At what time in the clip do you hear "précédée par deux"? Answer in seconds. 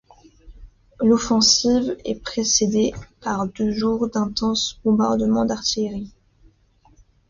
2.23-3.69